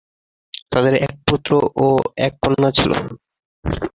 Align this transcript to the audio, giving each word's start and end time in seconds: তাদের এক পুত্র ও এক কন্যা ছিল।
তাদের 0.71 0.93
এক 1.05 1.13
পুত্র 1.27 1.51
ও 1.77 1.87
এক 2.17 2.33
কন্যা 2.41 2.69
ছিল। 2.71 2.91